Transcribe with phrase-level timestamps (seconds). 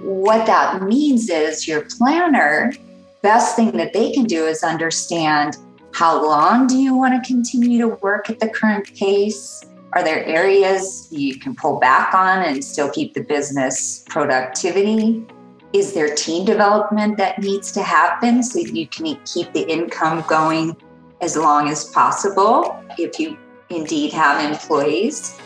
[0.00, 2.72] What that means is your planner,
[3.20, 5.58] best thing that they can do is understand
[5.92, 9.66] how long do you want to continue to work at the current pace?
[9.92, 15.26] Are there areas you can pull back on and still keep the business productivity?
[15.74, 20.74] Is there team development that needs to happen so you can keep the income going
[21.20, 23.36] as long as possible if you
[23.68, 25.38] indeed have employees?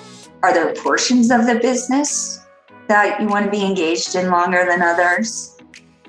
[0.47, 2.47] Are there portions of the business
[2.87, 5.57] that you want to be engaged in longer than others?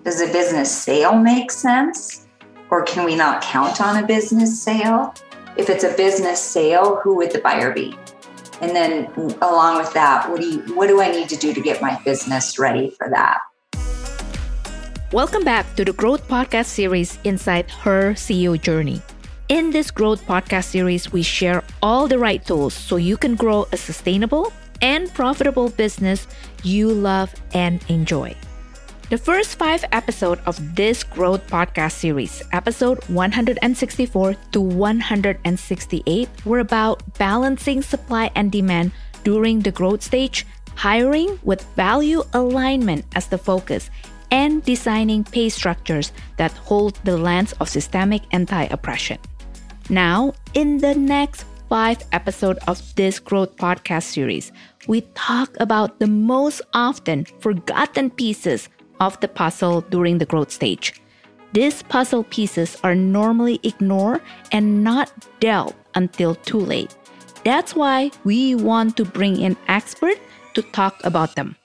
[0.03, 2.27] Does a business sale make sense?
[2.69, 5.15] Or can we not count on a business sale?
[5.57, 7.97] If it's a business sale, who would the buyer be?
[8.61, 9.07] And then
[9.41, 11.99] along with that, what do you what do I need to do to get my
[12.05, 13.39] business ready for that?
[15.11, 19.01] Welcome back to the Growth Podcast series inside her CEO journey.
[19.49, 23.65] In this Growth Podcast series, we share all the right tools so you can grow
[23.71, 24.51] a sustainable
[24.81, 26.27] and profitable business
[26.63, 28.35] you love and enjoy.
[29.09, 37.01] The first five episodes of this Growth Podcast series, episode 164 to 168, were about
[37.17, 38.91] balancing supply and demand
[39.23, 43.89] during the growth stage, hiring with value alignment as the focus,
[44.29, 49.17] and designing pay structures that hold the lens of systemic anti oppression.
[49.89, 54.51] Now, in the next five episodes of this growth podcast series,
[54.87, 58.67] we talk about the most often forgotten pieces
[58.99, 61.01] of the puzzle during the growth stage.
[61.53, 64.21] These puzzle pieces are normally ignored
[64.51, 66.95] and not dealt until too late.
[67.45, 70.19] That's why we want to bring in experts
[70.55, 71.55] to talk about them.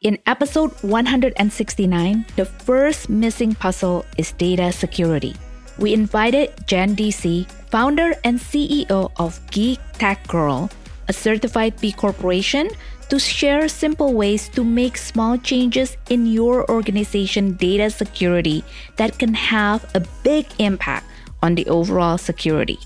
[0.00, 5.34] In episode 169, the first missing puzzle is data security.
[5.78, 10.70] We invited Jen DC, founder and CEO of Geek Tech Girl,
[11.08, 12.70] a certified B Corporation,
[13.08, 18.64] to share simple ways to make small changes in your organization data security
[18.96, 21.06] that can have a big impact
[21.42, 22.78] on the overall security.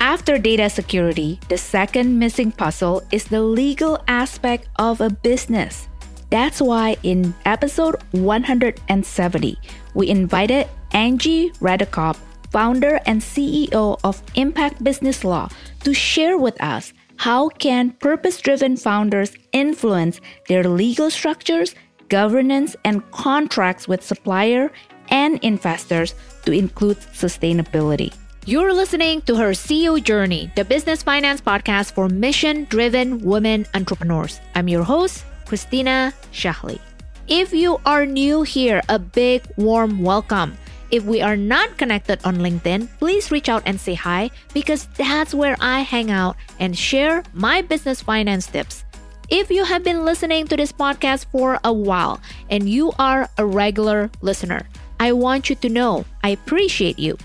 [0.00, 5.88] After data security, the second missing puzzle is the legal aspect of a business.
[6.30, 9.58] That's why in episode 170,
[9.94, 12.16] we invited Angie Redekop,
[12.50, 15.48] founder and CEO of Impact Business Law,
[15.80, 21.74] to share with us how can purpose-driven founders influence their legal structures,
[22.08, 24.72] governance, and contracts with supplier
[25.08, 28.14] and investors to include sustainability.
[28.46, 34.40] You're listening to her CEO Journey, the business finance podcast for mission driven women entrepreneurs.
[34.54, 36.78] I'm your host, Christina Shahli.
[37.26, 40.58] If you are new here, a big warm welcome.
[40.94, 45.34] If we are not connected on LinkedIn, please reach out and say hi because that's
[45.34, 48.84] where I hang out and share my business finance tips.
[49.28, 53.44] If you have been listening to this podcast for a while and you are a
[53.44, 54.68] regular listener,
[55.00, 57.18] I want you to know I appreciate you.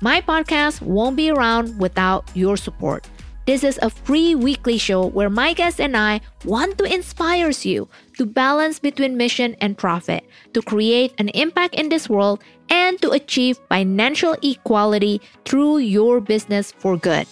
[0.00, 3.08] My podcast won't be around without your support.
[3.46, 7.88] This is a free weekly show where my guests and I want to inspire you
[8.18, 13.12] to balance between mission and profit, to create an impact in this world, and to
[13.12, 17.28] achieve financial equality through your business for good.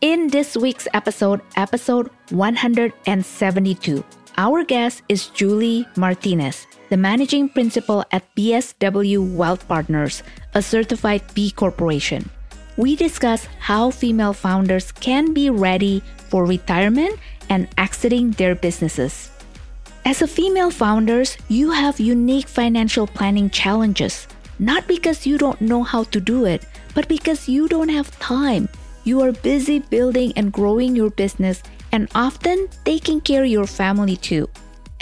[0.00, 4.04] In this week's episode, episode 172,
[4.38, 10.22] our guest is Julie Martinez, the managing principal at BSW Wealth Partners,
[10.54, 12.30] a certified B Corporation
[12.80, 17.20] we discuss how female founders can be ready for retirement
[17.50, 19.30] and exiting their businesses.
[20.06, 24.26] As a female founders, you have unique financial planning challenges,
[24.58, 26.64] not because you don't know how to do it,
[26.94, 28.66] but because you don't have time.
[29.04, 31.62] You are busy building and growing your business
[31.92, 34.48] and often taking care of your family too.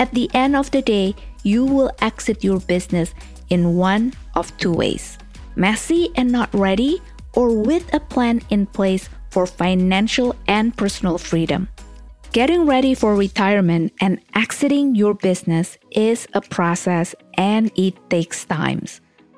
[0.01, 1.15] At the end of the day,
[1.45, 3.15] you will exit your business
[3.51, 5.17] in one of two ways
[5.55, 7.03] messy and not ready,
[7.35, 11.69] or with a plan in place for financial and personal freedom.
[12.33, 18.85] Getting ready for retirement and exiting your business is a process and it takes time.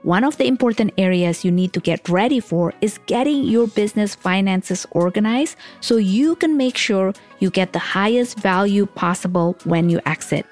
[0.02, 4.14] One of the important areas you need to get ready for is getting your business
[4.14, 10.00] finances organized so you can make sure you get the highest value possible when you
[10.06, 10.46] exit.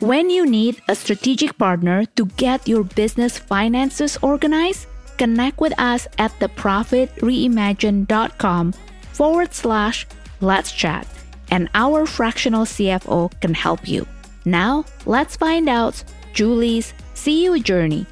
[0.00, 4.87] When you need a strategic partner to get your business finances organized,
[5.18, 8.72] connect with us at theprofitreimagine.com
[9.12, 10.06] forward slash
[10.40, 11.06] let's chat,
[11.50, 14.06] and our fractional CFO can help you.
[14.44, 18.06] Now, let's find out Julie's CEO journey.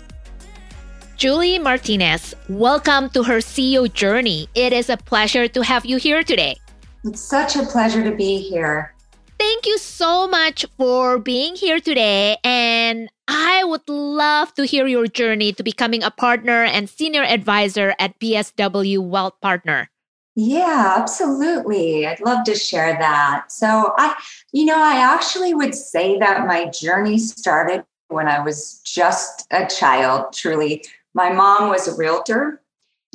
[1.17, 4.49] Julie Martinez, welcome to her CEO journey.
[4.55, 6.56] It is a pleasure to have you here today.
[7.05, 8.93] It's such a pleasure to be here.
[9.38, 12.37] thank you so much for being here today.
[12.43, 17.94] And I would love to hear your journey to becoming a partner and senior advisor
[17.99, 19.90] at BSW Wealth Partner.
[20.37, 22.06] Yeah, absolutely.
[22.06, 23.50] I'd love to share that.
[23.50, 24.14] So, I,
[24.52, 29.67] you know, I actually would say that my journey started when I was just a
[29.67, 30.84] child, truly.
[31.14, 32.61] My mom was a realtor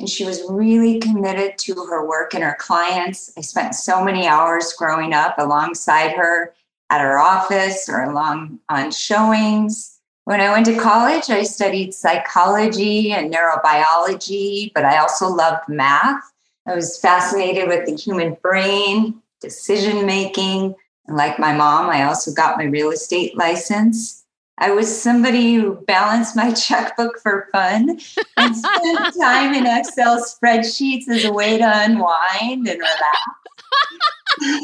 [0.00, 3.32] and she was really committed to her work and her clients.
[3.38, 6.52] I spent so many hours growing up alongside her
[6.90, 9.91] at her office or along on showings.
[10.24, 16.32] When I went to college, I studied psychology and neurobiology, but I also loved math.
[16.66, 20.76] I was fascinated with the human brain, decision making.
[21.08, 24.24] And like my mom, I also got my real estate license.
[24.58, 27.98] I was somebody who balanced my checkbook for fun
[28.36, 33.41] and spent time in Excel spreadsheets as a way to unwind and relax.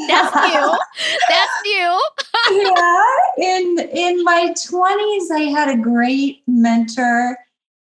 [0.07, 0.77] That's you.
[1.29, 2.01] That's you.
[2.51, 3.03] yeah.
[3.37, 7.37] In in my 20s, I had a great mentor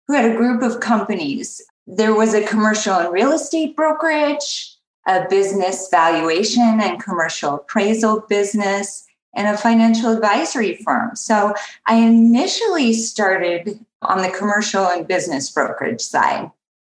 [0.07, 1.63] who had a group of companies.
[1.87, 4.77] There was a commercial and real estate brokerage,
[5.07, 9.05] a business valuation and commercial appraisal business,
[9.35, 11.17] and a financial advisory firm.
[11.17, 11.55] So
[11.87, 16.51] I initially started on the commercial and business brokerage side,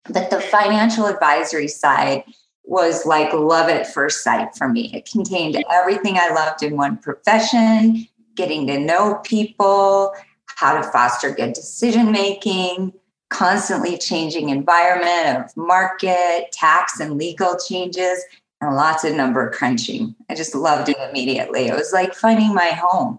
[0.08, 2.24] but the financial advisory side
[2.66, 4.92] was like love at first sight for me.
[4.92, 10.14] It contained everything I loved in one profession, getting to know people,
[10.46, 12.92] how to foster good decision making,
[13.30, 18.22] constantly changing environment of market, tax and legal changes,
[18.60, 20.14] and lots of number crunching.
[20.30, 21.66] I just loved it immediately.
[21.66, 23.18] It was like finding my home.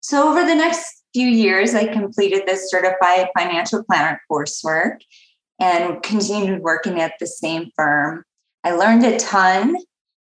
[0.00, 5.00] So, over the next few years, I completed this certified financial planner coursework
[5.60, 8.24] and continued working at the same firm.
[8.68, 9.76] I learned a ton.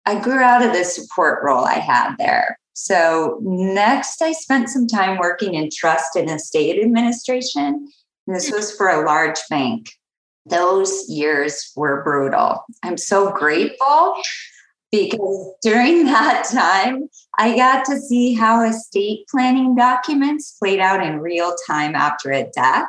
[0.05, 2.57] I grew out of the support role I had there.
[2.73, 7.87] So, next, I spent some time working in trust and estate administration.
[8.27, 8.55] And this hmm.
[8.55, 9.89] was for a large bank
[10.45, 12.65] those years were brutal.
[12.83, 14.15] I'm so grateful
[14.91, 21.19] because during that time, I got to see how estate planning documents played out in
[21.19, 22.87] real time after a death.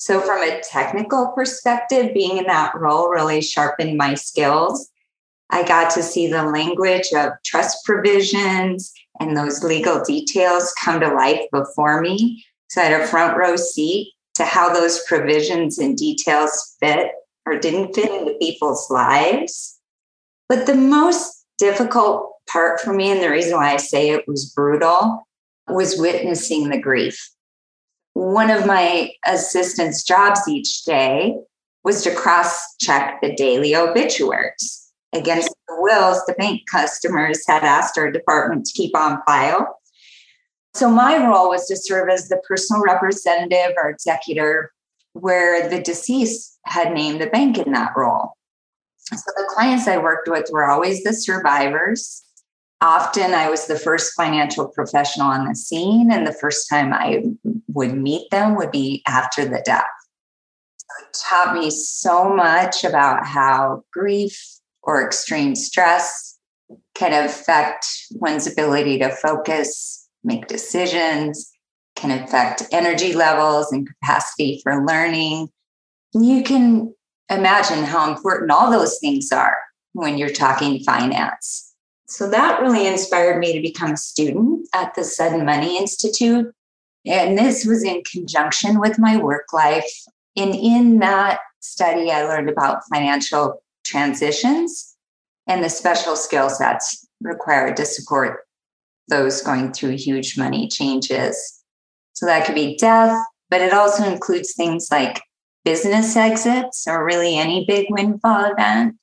[0.00, 4.88] So, from a technical perspective, being in that role really sharpened my skills.
[5.50, 11.12] I got to see the language of trust provisions and those legal details come to
[11.12, 12.42] life before me.
[12.70, 17.12] So, I had a front row seat to how those provisions and details fit
[17.44, 19.78] or didn't fit into people's lives.
[20.48, 24.50] But the most difficult part for me, and the reason why I say it was
[24.50, 25.28] brutal,
[25.68, 27.30] was witnessing the grief.
[28.20, 31.36] One of my assistant's jobs each day
[31.84, 37.96] was to cross check the daily obituaries against the wills the bank customers had asked
[37.96, 39.80] our department to keep on file.
[40.74, 44.70] So my role was to serve as the personal representative or executor
[45.14, 48.34] where the deceased had named the bank in that role.
[48.98, 52.22] So the clients I worked with were always the survivors.
[52.82, 57.22] Often I was the first financial professional on the scene, and the first time I
[57.68, 59.84] would meet them would be after the death.
[61.02, 64.40] It taught me so much about how grief
[64.82, 66.38] or extreme stress
[66.94, 71.50] can affect one's ability to focus make decisions,
[71.96, 75.48] can affect energy levels and capacity for learning.
[76.12, 76.94] You can
[77.30, 79.56] imagine how important all those things are
[79.92, 81.69] when you're talking finance.
[82.10, 86.52] So that really inspired me to become a student at the Sudden Money Institute.
[87.06, 89.88] And this was in conjunction with my work life.
[90.36, 94.96] And in that study, I learned about financial transitions
[95.46, 98.40] and the special skill sets required to support
[99.06, 101.62] those going through huge money changes.
[102.14, 103.16] So that could be death,
[103.50, 105.22] but it also includes things like
[105.64, 108.96] business exits or really any big windfall event.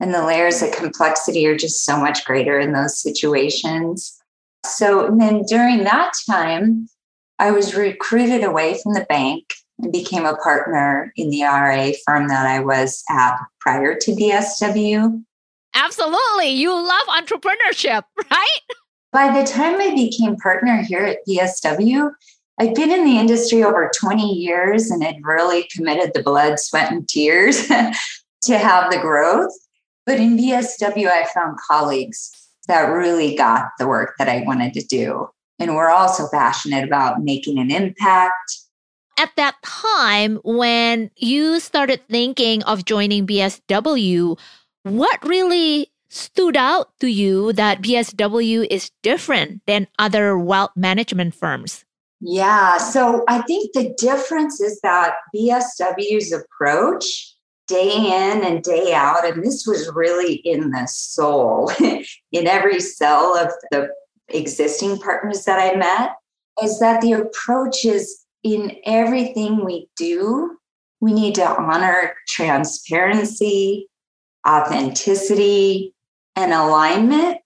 [0.00, 4.20] And the layers of complexity are just so much greater in those situations.
[4.66, 6.88] So and then during that time,
[7.38, 9.44] I was recruited away from the bank
[9.78, 15.24] and became a partner in the RA firm that I was at prior to BSW.
[15.74, 16.50] Absolutely.
[16.50, 18.60] You love entrepreneurship, right?
[19.12, 22.10] By the time I became partner here at BSW,
[22.60, 26.92] I'd been in the industry over 20 years and had really committed the blood, sweat,
[26.92, 27.66] and tears
[28.42, 29.52] to have the growth.
[30.06, 32.30] But in BSW, I found colleagues
[32.68, 35.28] that really got the work that I wanted to do.
[35.58, 38.58] And we're also passionate about making an impact.
[39.18, 44.38] At that time, when you started thinking of joining BSW,
[44.82, 51.84] what really stood out to you that BSW is different than other wealth management firms?
[52.20, 57.33] Yeah, so I think the difference is that BSW's approach
[57.66, 61.70] day in and day out, and this was really in the soul,
[62.32, 63.88] in every cell of the
[64.28, 66.16] existing partners that I met,
[66.62, 70.58] is that the approach is in everything we do,
[71.00, 73.88] we need to honor transparency,
[74.46, 75.94] authenticity,
[76.36, 77.38] and alignment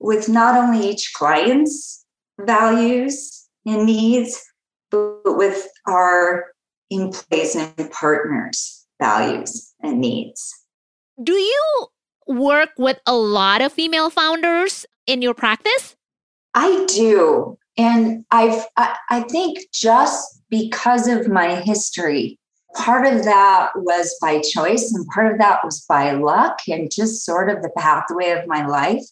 [0.00, 2.04] with not only each client's
[2.40, 4.42] values and needs,
[4.90, 6.46] but with our
[6.90, 10.54] employees and partners' values and needs.
[11.22, 11.86] Do you
[12.26, 15.96] work with a lot of female founders in your practice?
[16.54, 17.58] I do.
[17.76, 22.38] And I've I, I think just because of my history,
[22.74, 27.24] part of that was by choice and part of that was by luck and just
[27.24, 29.04] sort of the pathway of my life.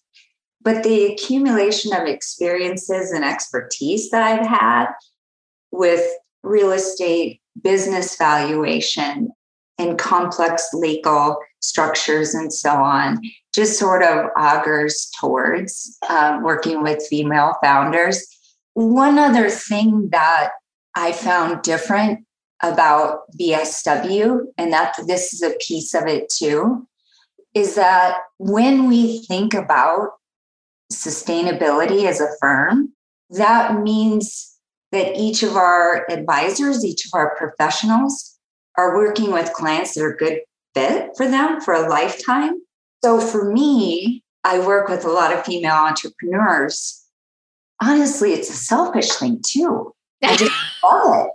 [0.62, 4.87] But the accumulation of experiences and expertise that I've had
[5.71, 6.05] with
[6.43, 9.31] real estate business valuation
[9.78, 13.21] and complex legal structures and so on
[13.56, 18.23] just sort of augurs towards uh, working with female founders.
[18.75, 20.50] One other thing that
[20.95, 22.26] I found different
[22.62, 26.87] about BSW, and that this is a piece of it too,
[27.54, 30.11] is that when we think about
[30.92, 32.92] sustainability as a firm,
[33.30, 34.54] that means
[34.92, 38.36] that each of our advisors, each of our professionals
[38.76, 40.40] are working with clients that are a good
[40.75, 42.61] fit for them for a lifetime.
[43.04, 47.04] So for me, I work with a lot of female entrepreneurs.
[47.83, 49.92] Honestly, it's a selfish thing too.
[50.23, 50.52] I just
[50.85, 51.33] love it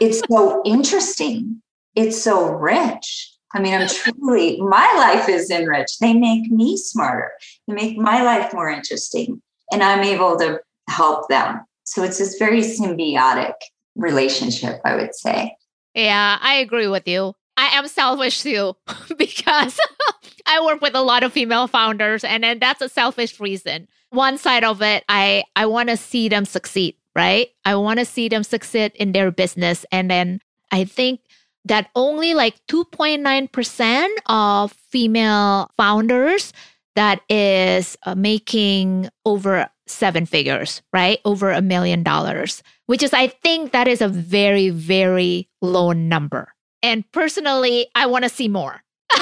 [0.00, 1.62] it's so interesting.
[1.94, 3.32] It's so rich.
[3.54, 6.00] I mean, I'm truly, my life is enriched.
[6.00, 7.32] They make me smarter.
[7.66, 9.40] They make my life more interesting.
[9.72, 11.60] And I'm able to help them.
[11.84, 13.54] So it's this very symbiotic
[13.96, 15.56] relationship, I would say.
[15.98, 17.34] Yeah, I agree with you.
[17.56, 18.76] I am selfish too
[19.18, 19.78] because
[20.46, 23.88] I work with a lot of female founders and then that's a selfish reason.
[24.10, 27.48] One side of it, I I want to see them succeed right?
[27.64, 29.84] I want to see them succeed in their business.
[29.90, 30.40] And then
[30.70, 31.20] I think
[31.64, 36.52] that only like 2.9% of female founders
[36.94, 41.20] that is uh, making over seven figures, right?
[41.24, 46.54] Over a million dollars, which is, I think that is a very, very low number.
[46.82, 48.82] And personally, I want to see more.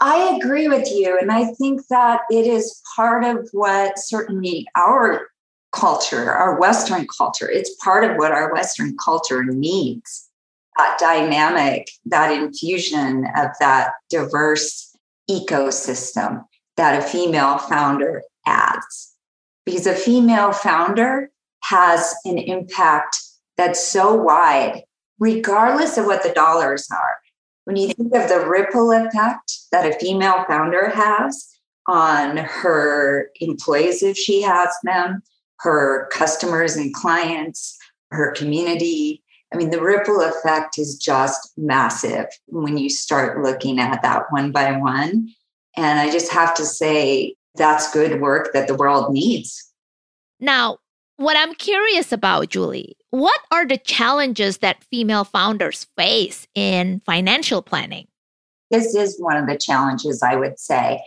[0.00, 1.18] I agree with you.
[1.20, 5.28] And I think that it is part of what certainly our
[5.72, 7.48] culture, our Western culture.
[7.48, 10.28] It's part of what our Western culture needs
[10.76, 14.96] that dynamic, that infusion of that diverse
[15.30, 16.44] ecosystem
[16.76, 19.11] that a female founder adds.
[19.64, 21.30] Because a female founder
[21.62, 23.16] has an impact
[23.56, 24.82] that's so wide,
[25.18, 27.16] regardless of what the dollars are.
[27.64, 31.48] When you think of the ripple effect that a female founder has
[31.86, 35.22] on her employees, if she has them,
[35.60, 37.78] her customers and clients,
[38.10, 39.22] her community.
[39.52, 44.50] I mean, the ripple effect is just massive when you start looking at that one
[44.50, 45.28] by one.
[45.76, 49.72] And I just have to say, that's good work that the world needs.
[50.40, 50.78] Now,
[51.16, 57.62] what I'm curious about, Julie, what are the challenges that female founders face in financial
[57.62, 58.08] planning?
[58.70, 61.02] This is one of the challenges, I would say.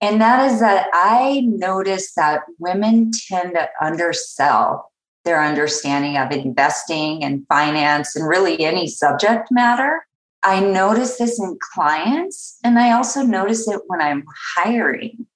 [0.00, 4.92] And that is that I notice that women tend to undersell
[5.24, 10.06] their understanding of investing and finance and really any subject matter.
[10.44, 14.24] I notice this in clients, and I also notice it when I'm
[14.56, 15.26] hiring.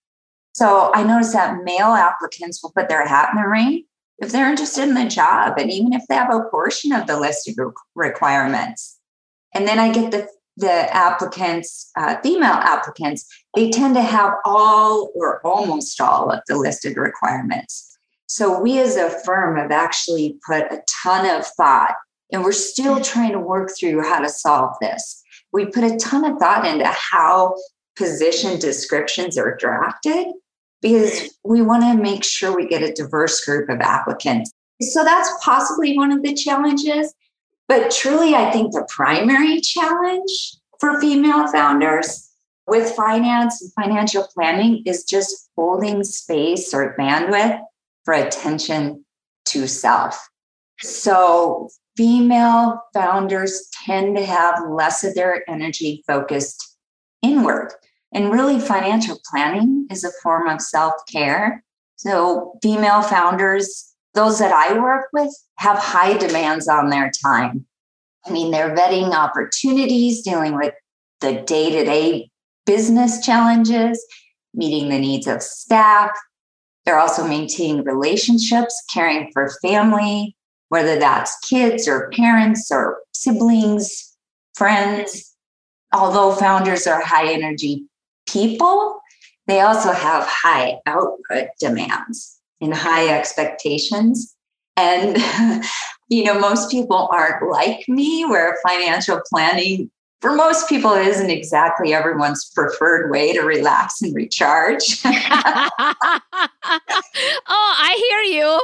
[0.52, 3.85] So I notice that male applicants will put their hat in the ring
[4.18, 7.18] if they're interested in the job, and even if they have a portion of the
[7.18, 7.56] listed
[7.94, 8.99] requirements.
[9.54, 10.28] And then I get the
[10.59, 16.56] the applicants, uh, female applicants, they tend to have all or almost all of the
[16.56, 17.97] listed requirements.
[18.26, 21.94] So we as a firm have actually put a ton of thought,
[22.30, 25.23] and we're still trying to work through how to solve this.
[25.52, 27.56] We put a ton of thought into how
[27.97, 30.26] position descriptions are drafted
[30.82, 34.52] because we want to make sure we get a diverse group of applicants.
[34.82, 37.14] So that's possibly one of the challenges.
[37.68, 42.28] But truly, I think the primary challenge for female founders
[42.66, 47.60] with finance and financial planning is just holding space or bandwidth
[48.04, 49.04] for attention
[49.46, 50.28] to self.
[50.80, 56.76] So, female founders tend to have less of their energy focused
[57.22, 57.72] inward.
[58.12, 61.64] And really, financial planning is a form of self care.
[61.97, 67.64] So, female founders, those that I work with, have high demands on their time.
[68.26, 70.75] I mean, they're vetting opportunities, dealing with
[71.21, 72.31] the day to day
[72.66, 74.04] business challenges,
[74.54, 76.11] meeting the needs of staff.
[76.85, 80.37] They're also maintaining relationships, caring for family,
[80.69, 84.16] whether that's kids or parents or siblings,
[84.54, 85.35] friends.
[85.95, 87.87] Although founders are high energy
[88.32, 89.00] people,
[89.46, 94.34] they also have high output demands and high expectations.
[94.76, 95.16] And,
[96.08, 99.90] you know, most people aren't like me, where financial planning
[100.22, 104.84] for most people isn't exactly everyone's preferred way to relax and recharge.
[105.04, 105.18] oh,
[107.48, 108.60] I hear you.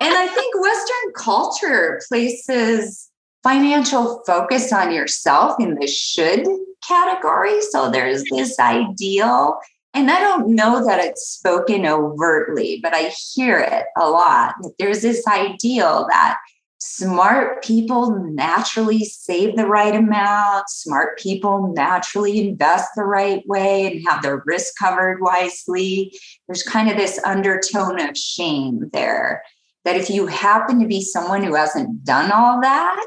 [0.00, 3.08] and I think Western culture places
[3.44, 6.48] financial focus on yourself in the should
[6.86, 7.60] category.
[7.70, 9.58] So there's this ideal,
[9.92, 14.54] and I don't know that it's spoken overtly, but I hear it a lot.
[14.78, 16.38] There's this ideal that
[16.78, 24.06] smart people naturally save the right amount, smart people naturally invest the right way and
[24.08, 26.12] have their risk covered wisely.
[26.46, 29.42] There's kind of this undertone of shame there
[29.84, 33.06] that if you happen to be someone who hasn't done all that,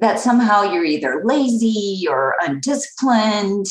[0.00, 3.66] that somehow you're either lazy or undisciplined.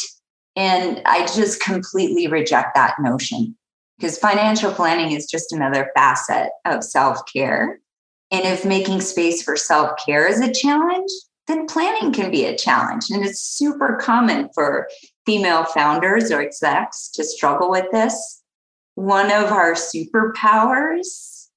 [0.55, 3.55] And I just completely reject that notion
[3.97, 7.79] because financial planning is just another facet of self care.
[8.31, 11.09] And if making space for self care is a challenge,
[11.47, 13.05] then planning can be a challenge.
[13.09, 14.89] And it's super common for
[15.25, 18.43] female founders or execs to struggle with this.
[18.95, 21.47] One of our superpowers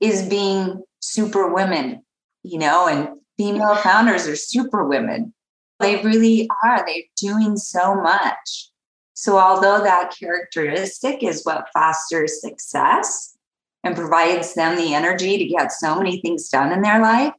[0.00, 2.02] is being super women,
[2.42, 3.08] you know, and
[3.42, 5.34] female founders are super women.
[5.80, 6.84] They really are.
[6.86, 8.70] They're doing so much.
[9.14, 13.36] So, although that characteristic is what fosters success,
[13.84, 17.32] and provides them the energy to get so many things done in their life,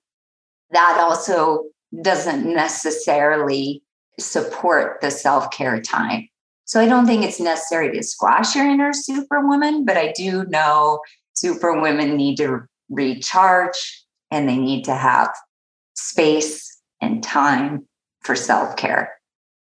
[0.71, 1.65] that also
[2.01, 3.81] doesn't necessarily
[4.19, 6.27] support the self care time.
[6.65, 10.99] So I don't think it's necessary to squash your inner superwoman, but I do know
[11.33, 15.29] superwomen need to recharge and they need to have
[16.03, 17.85] space and time
[18.21, 19.11] for self care.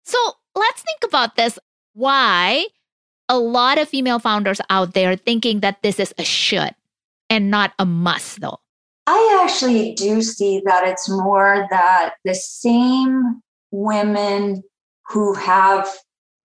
[0.04, 0.18] So
[0.54, 1.58] let's think about this.
[1.94, 2.66] Why
[3.28, 6.74] a lot of female founders out there thinking that this is a should
[7.30, 8.58] and not a must, though.
[9.06, 14.62] I actually do see that it's more that the same women
[15.08, 15.88] who have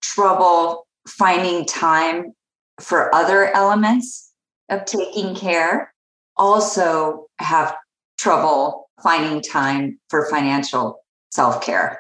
[0.02, 2.34] trouble finding time
[2.80, 4.32] for other elements
[4.70, 5.94] of taking care
[6.38, 7.76] also have
[8.18, 12.00] trouble finding time for financial self care.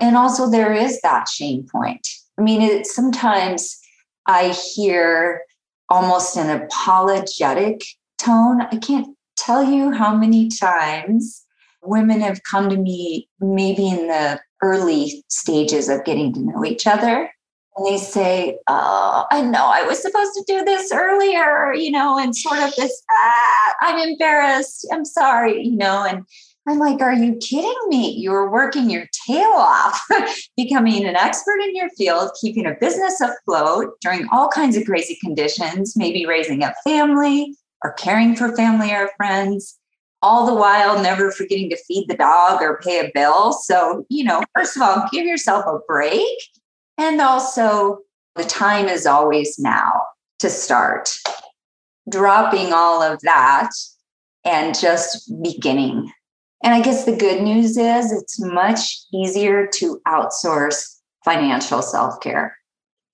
[0.00, 2.06] And also, there is that shame point.
[2.38, 3.78] I mean, it sometimes
[4.26, 5.42] I hear
[5.88, 7.82] almost an apologetic
[8.18, 8.62] tone.
[8.62, 11.44] I can't tell you how many times
[11.82, 16.86] women have come to me, maybe in the early stages of getting to know each
[16.86, 17.30] other.
[17.76, 22.18] And they say, Oh, I know I was supposed to do this earlier, you know,
[22.18, 24.86] and sort of this, ah, I'm embarrassed.
[24.92, 26.24] I'm sorry, you know, and
[26.66, 28.12] I'm like, are you kidding me?
[28.12, 30.00] You were working your tail off,
[30.56, 35.18] becoming an expert in your field, keeping a business afloat during all kinds of crazy
[35.22, 39.78] conditions, maybe raising a family or caring for family or friends,
[40.22, 43.52] all the while never forgetting to feed the dog or pay a bill.
[43.52, 46.38] So, you know, first of all, give yourself a break.
[46.98, 47.98] And also,
[48.36, 50.02] the time is always now
[50.40, 51.10] to start.
[52.08, 53.70] Dropping all of that
[54.44, 56.12] and just beginning
[56.64, 62.56] and I guess the good news is it's much easier to outsource financial self care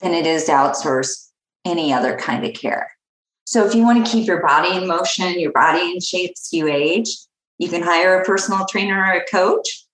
[0.00, 1.30] than it is to outsource
[1.64, 2.92] any other kind of care.
[3.46, 6.52] So if you want to keep your body in motion, your body in shape as
[6.52, 7.10] you age,
[7.58, 9.84] you can hire a personal trainer or a coach,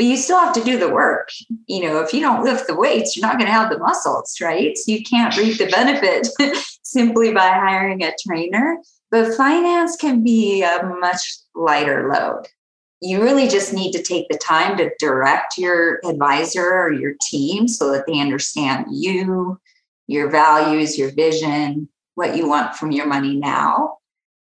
[0.00, 1.28] but you still have to do the work.
[1.66, 4.40] You know, if you don't lift the weights, you're not going to have the muscles,
[4.40, 4.74] right?
[4.78, 6.26] So you can't reap the benefit
[6.82, 8.78] simply by hiring a trainer.
[9.10, 11.20] But finance can be a much
[11.54, 12.46] lighter load
[13.02, 17.66] you really just need to take the time to direct your advisor or your team
[17.66, 19.58] so that they understand you,
[20.06, 23.96] your values, your vision, what you want from your money now,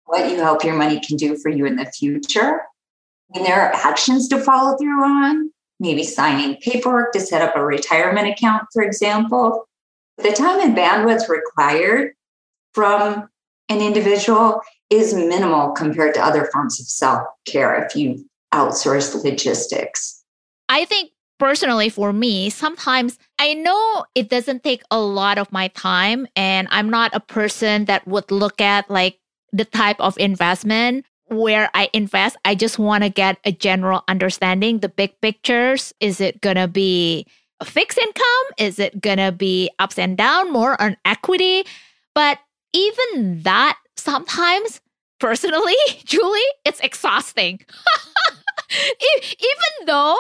[0.06, 2.62] what you hope your money can do for you in the future.
[3.34, 7.66] And there are actions to follow through on, maybe signing paperwork to set up a
[7.66, 9.68] retirement account, for example.
[10.18, 12.14] The time and bandwidth required
[12.74, 13.30] from
[13.70, 20.24] an individual is minimal compared to other forms of self care if you outsource logistics.
[20.70, 25.68] I think personally for me, sometimes I know it doesn't take a lot of my
[25.70, 29.20] time and I'm not a person that would look at like
[29.52, 32.38] the type of investment where I invest.
[32.46, 35.94] I just want to get a general understanding, the big pictures.
[36.00, 37.26] Is it going to be
[37.60, 38.46] a fixed income?
[38.58, 41.64] Is it going to be ups and down more on equity?
[42.16, 42.40] But
[42.74, 44.82] even that sometimes
[45.20, 47.60] personally, Julie, it's exhausting.
[48.72, 50.18] even though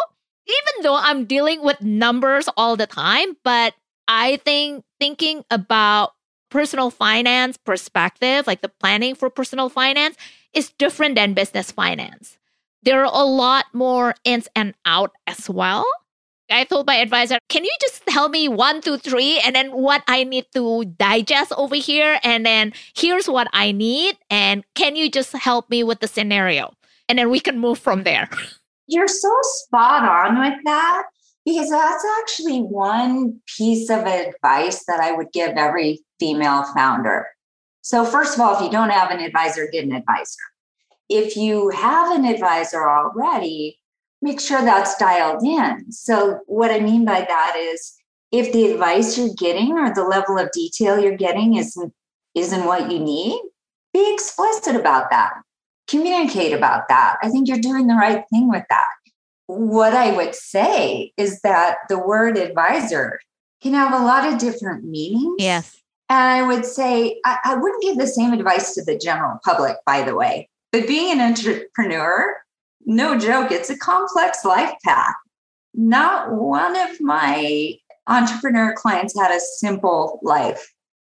[0.48, 3.74] even though I'm dealing with numbers all the time, but
[4.08, 6.13] I think thinking about
[6.50, 10.15] personal finance perspective, like the planning for personal finance,
[10.58, 12.38] is different than business finance.
[12.82, 15.86] There are a lot more ins and out as well.
[16.50, 20.02] I told my advisor, can you just tell me one, two, three, and then what
[20.08, 22.20] I need to digest over here?
[22.24, 24.17] And then here's what I need.
[24.30, 26.74] And can you just help me with the scenario?
[27.10, 28.30] And then we can move from there.
[28.88, 31.04] You're so spot on with that
[31.46, 37.28] because that's actually one piece of advice that I would give every female founder.
[37.88, 40.41] So, first of all, if you don't have an advisor, get an advisor.
[41.08, 43.80] If you have an advisor already,
[44.21, 45.89] make sure that's dialed in.
[45.91, 47.95] So, what I mean by that is
[48.34, 51.93] if the advice you're getting or the level of detail you're getting isn't
[52.36, 53.41] isn't what you need,
[53.93, 55.34] be explicit about that
[55.88, 57.17] communicate about that.
[57.23, 58.88] I think you're doing the right thing with that.
[59.47, 63.19] What I would say is that the word advisor
[63.62, 65.38] can have a lot of different meanings.
[65.39, 65.82] Yes.
[66.10, 69.78] And I would say, I, I wouldn't give the same advice to the general public,
[69.86, 70.50] by the way.
[70.72, 72.36] But being an entrepreneur,
[72.86, 75.15] no joke, it's a complex life path.
[75.74, 77.74] Not one of my
[78.08, 80.74] entrepreneur clients had a simple life.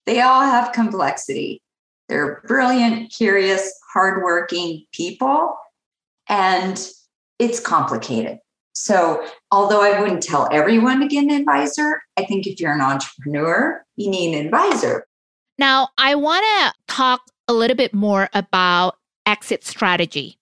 [0.07, 1.63] They all have complexity.
[2.09, 5.57] They're brilliant, curious, hardworking people,
[6.29, 6.85] and
[7.39, 8.39] it's complicated.
[8.83, 12.81] So, although I wouldn't tell everyone to get an advisor, I think if you're an
[12.81, 15.07] entrepreneur, you need an advisor.
[15.59, 20.39] Now, I want to talk a little bit more about exit strategy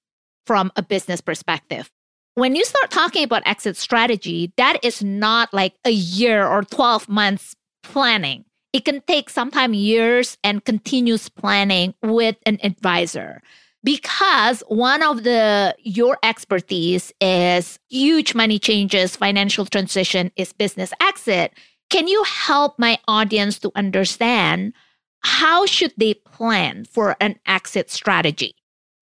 [0.46, 1.90] from a business perspective.
[2.34, 7.08] When you start talking about exit strategy, that is not like a year or 12
[7.08, 13.42] months planning it can take sometimes years and continuous planning with an advisor
[13.88, 21.52] because one of the your expertise is huge money changes financial transition is business exit
[21.88, 24.74] can you help my audience to understand
[25.20, 28.54] how should they plan for an exit strategy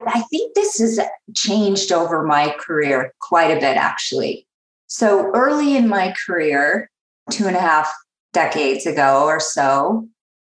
[0.06, 1.00] i think this has
[1.34, 4.46] changed over my career quite a bit actually
[4.86, 6.88] so early in my career
[7.30, 7.92] two and a half
[8.32, 10.06] decades ago or so,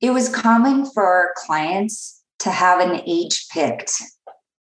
[0.00, 3.92] it was common for clients to have an age picked.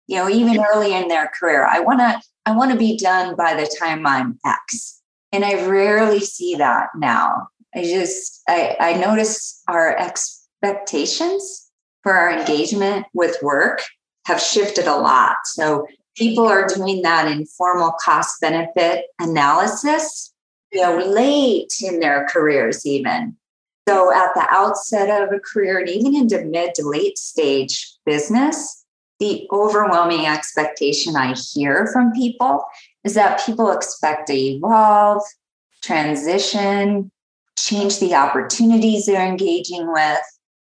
[0.08, 3.36] You know, even early in their career, I want to I want to be done
[3.36, 5.02] by the time I'm X.
[5.32, 7.48] And I rarely see that now.
[7.74, 11.70] I just I, I notice our expectations
[12.04, 13.82] for our engagement with work
[14.26, 15.38] have shifted a lot.
[15.46, 15.88] So
[16.18, 20.32] people are doing that informal cost benefit analysis
[20.72, 23.36] you know, late in their careers, even.
[23.88, 28.81] So at the outset of a career and even into mid to late stage business,
[29.22, 32.66] the overwhelming expectation I hear from people
[33.04, 35.22] is that people expect to evolve,
[35.84, 37.12] transition,
[37.56, 40.20] change the opportunities they're engaging with,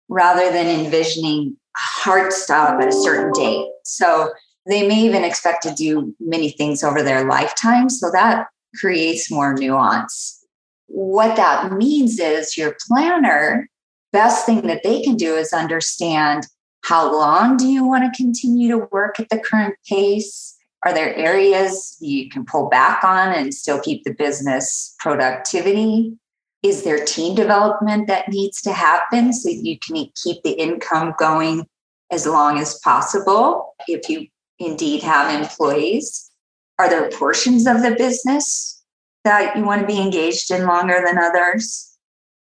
[0.08, 3.66] rather than envisioning a hard stop at a certain date.
[3.86, 4.32] So
[4.68, 7.90] they may even expect to do many things over their lifetime.
[7.90, 8.48] So that
[8.80, 10.46] creates more nuance.
[10.86, 13.68] What that means is your planner,
[14.12, 16.46] best thing that they can do is understand
[16.84, 20.58] how long do you want to continue to work at the current pace?
[20.86, 26.18] Are there areas you can pull back on and still keep the business productivity?
[26.62, 31.66] Is there team development that needs to happen so you can keep the income going
[32.12, 34.28] as long as possible if you
[34.60, 36.32] indeed have employees?
[36.80, 38.84] Are there portions of the business
[39.24, 41.98] that you want to be engaged in longer than others?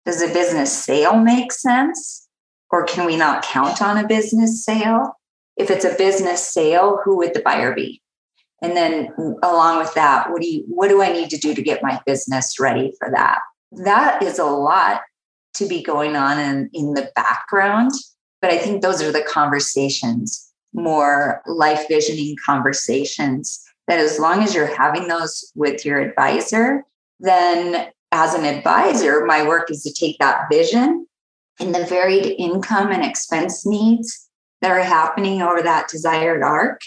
[0.05, 2.28] Does a business sale make sense?
[2.71, 5.13] Or can we not count on a business sale?
[5.57, 8.01] If it's a business sale, who would the buyer be?
[8.61, 9.09] And then
[9.41, 11.99] along with that, what do you what do I need to do to get my
[12.05, 13.39] business ready for that?
[13.71, 15.01] That is a lot
[15.55, 17.91] to be going on in, in the background.
[18.41, 24.53] But I think those are the conversations, more life visioning conversations that as long as
[24.53, 26.83] you're having those with your advisor,
[27.19, 31.07] then as an advisor, my work is to take that vision
[31.59, 34.29] and the varied income and expense needs
[34.61, 36.81] that are happening over that desired arc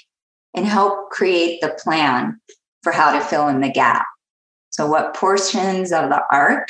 [0.54, 2.40] and help create the plan
[2.82, 4.06] for how to fill in the gap.
[4.70, 6.68] So, what portions of the ARC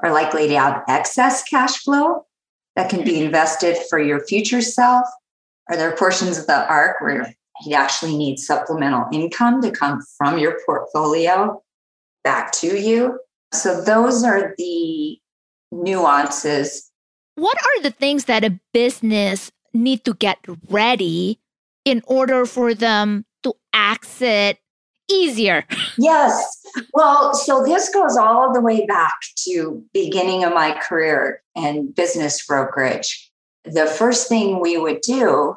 [0.00, 2.26] are likely to have excess cash flow
[2.76, 3.26] that can be mm-hmm.
[3.26, 5.06] invested for your future self?
[5.70, 10.38] Are there portions of the ARC where you actually need supplemental income to come from
[10.38, 11.62] your portfolio
[12.22, 13.18] back to you?
[13.52, 15.18] So, those are the
[15.70, 16.90] nuances.
[17.36, 21.40] What are the things that a business need to get ready
[21.84, 24.58] in order for them to exit
[25.10, 25.66] easier?
[25.98, 26.62] Yes.
[26.92, 29.16] Well, so this goes all the way back
[29.46, 33.30] to beginning of my career in business brokerage.
[33.64, 35.56] The first thing we would do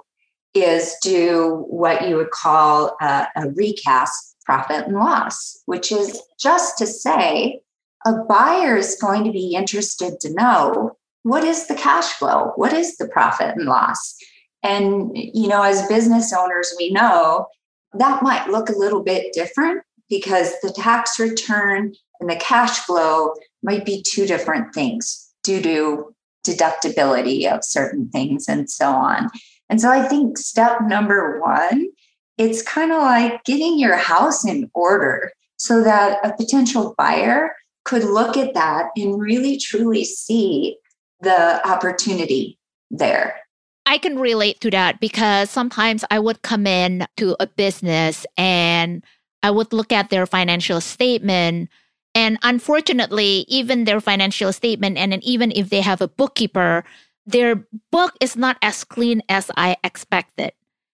[0.54, 6.78] is do what you would call a, a recast profit and loss, which is just
[6.78, 7.62] to say
[8.06, 10.97] a buyer is going to be interested to know
[11.28, 12.54] what is the cash flow?
[12.56, 14.16] What is the profit and loss?
[14.64, 17.48] And, you know, as business owners, we know
[17.94, 23.34] that might look a little bit different because the tax return and the cash flow
[23.62, 29.30] might be two different things due to deductibility of certain things and so on.
[29.70, 31.90] And so I think step number one,
[32.38, 38.06] it's kind of like getting your house in order so that a potential buyer could
[38.06, 40.78] look at that and really truly see
[41.22, 42.60] the opportunity
[42.92, 43.40] there.
[43.86, 49.04] I can relate to that because sometimes I would come in to a business and
[49.44, 51.70] I would look at their financial statement.
[52.14, 56.84] And unfortunately, even their financial statement, and even if they have a bookkeeper,
[57.26, 60.52] their book is not as clean as I expected.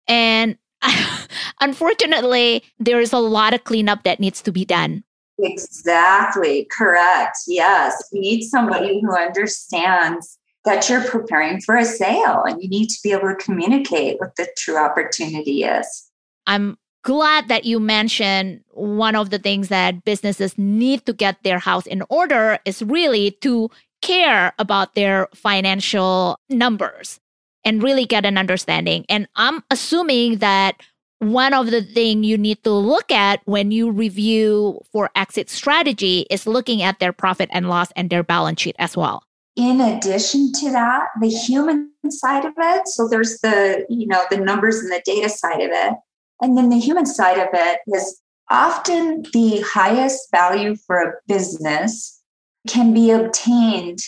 [0.08, 0.58] And
[1.62, 5.04] unfortunately, there is a lot of cleanup that needs to be done.
[5.42, 7.38] Exactly, correct.
[7.48, 12.88] Yes, you need somebody who understands that you're preparing for a sale and you need
[12.90, 16.10] to be able to communicate what the true opportunity is.
[16.46, 21.60] I'm glad that you mentioned one of the things that businesses need to get their
[21.60, 23.70] house in order is really to
[24.02, 27.20] care about their financial numbers
[27.64, 29.06] and really get an understanding.
[29.10, 30.82] And I'm assuming that
[31.22, 36.26] one of the things you need to look at when you review for exit strategy
[36.32, 39.24] is looking at their profit and loss and their balance sheet as well.
[39.56, 44.38] In addition to that the human side of it so there's the you know the
[44.38, 45.94] numbers and the data side of it.
[46.42, 52.20] And then the human side of it is often the highest value for a business
[52.68, 54.00] can be obtained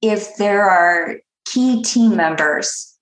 [0.00, 2.96] if there are key team members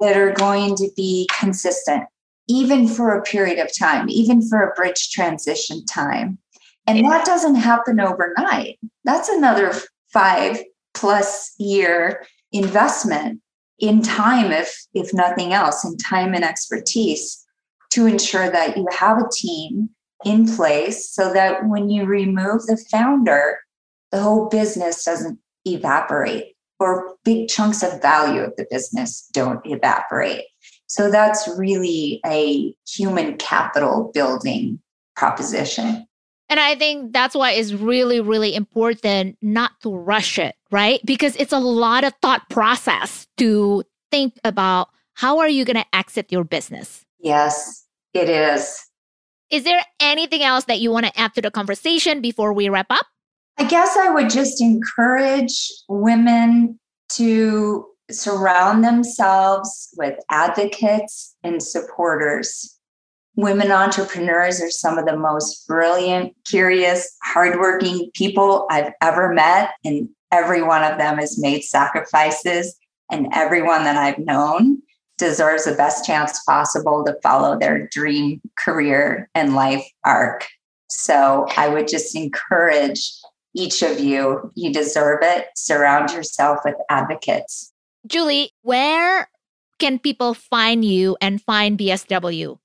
[0.00, 2.02] that are going to be consistent
[2.48, 6.38] even for a period of time even for a bridge transition time.
[6.86, 8.78] And that doesn't happen overnight.
[9.04, 9.72] That's another
[10.12, 10.62] five
[10.94, 13.40] plus year investment
[13.78, 17.44] in time if if nothing else in time and expertise
[17.90, 19.90] to ensure that you have a team
[20.24, 23.58] in place so that when you remove the founder
[24.12, 30.44] the whole business doesn't evaporate or big chunks of value of the business don't evaporate
[30.86, 34.80] so that's really a human capital building
[35.16, 36.06] proposition
[36.48, 41.00] and I think that's why it's really, really important not to rush it, right?
[41.04, 45.96] Because it's a lot of thought process to think about how are you going to
[45.96, 47.04] exit your business?
[47.18, 48.80] Yes, it is.
[49.50, 52.86] Is there anything else that you want to add to the conversation before we wrap
[52.90, 53.06] up?
[53.58, 56.78] I guess I would just encourage women
[57.10, 62.76] to surround themselves with advocates and supporters
[63.36, 69.72] Women entrepreneurs are some of the most brilliant, curious, hardworking people I've ever met.
[69.84, 72.74] And every one of them has made sacrifices.
[73.10, 74.80] And everyone that I've known
[75.18, 80.46] deserves the best chance possible to follow their dream career and life arc.
[80.88, 83.12] So I would just encourage
[83.54, 85.48] each of you, you deserve it.
[85.56, 87.72] Surround yourself with advocates.
[88.06, 89.28] Julie, where
[89.78, 92.58] can people find you and find BSW?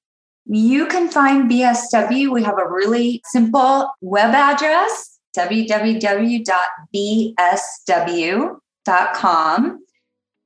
[0.46, 2.32] You can find BSW.
[2.32, 6.46] We have a really simple web address www.bsw.com.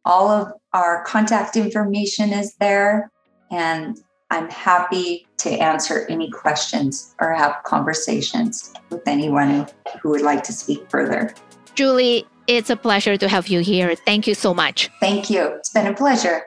[0.08, 3.12] All of our contact information is there,
[3.50, 3.98] and
[4.30, 9.68] I'm happy to answer any questions or have conversations with anyone
[10.02, 11.34] who, would like to speak further.
[11.76, 13.96] Julie, it's a pleasure to have you here.
[13.96, 14.90] Thank you so much.
[15.02, 15.44] Thank you.
[15.60, 16.44] It's been a pleasure.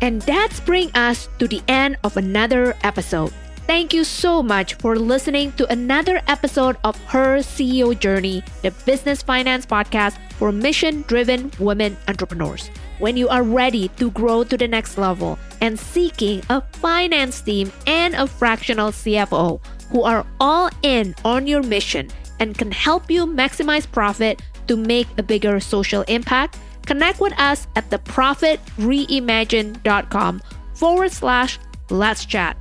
[0.00, 3.32] And that's bring us to the end of another episode.
[3.66, 9.22] Thank you so much for listening to another episode of Her CEO Journey, the business
[9.22, 12.68] finance podcast for mission driven women entrepreneurs.
[12.98, 17.70] When you are ready to grow to the next level and seeking a finance team
[17.86, 23.26] and a fractional CFO, who are all in on your mission and can help you
[23.26, 30.42] maximize profit to make a bigger social impact, connect with us at theprofitreimagine.com
[30.74, 31.58] forward slash
[31.90, 32.56] let's chat.